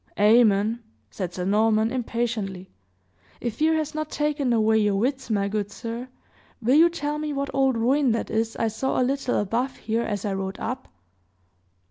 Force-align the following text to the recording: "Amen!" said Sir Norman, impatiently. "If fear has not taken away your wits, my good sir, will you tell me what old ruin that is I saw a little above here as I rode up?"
"Amen!" 0.19 0.81
said 1.11 1.31
Sir 1.31 1.45
Norman, 1.45 1.91
impatiently. 1.91 2.71
"If 3.39 3.57
fear 3.57 3.75
has 3.75 3.93
not 3.93 4.09
taken 4.09 4.51
away 4.51 4.79
your 4.79 4.95
wits, 4.95 5.29
my 5.29 5.47
good 5.47 5.69
sir, 5.69 6.07
will 6.59 6.73
you 6.73 6.89
tell 6.89 7.19
me 7.19 7.33
what 7.33 7.53
old 7.53 7.77
ruin 7.77 8.11
that 8.13 8.31
is 8.31 8.55
I 8.55 8.69
saw 8.69 8.99
a 8.99 9.03
little 9.05 9.37
above 9.37 9.75
here 9.77 10.01
as 10.01 10.25
I 10.25 10.33
rode 10.33 10.57
up?" 10.59 10.87